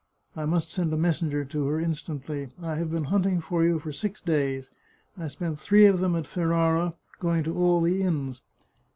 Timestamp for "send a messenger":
0.71-1.45